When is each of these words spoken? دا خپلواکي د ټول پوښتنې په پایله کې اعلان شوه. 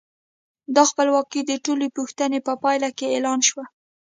دا 0.75 0.83
خپلواکي 0.91 1.41
د 1.45 1.51
ټول 1.65 1.79
پوښتنې 1.97 2.39
په 2.47 2.53
پایله 2.63 2.89
کې 2.97 3.05
اعلان 3.13 3.39
شوه. 3.49 3.65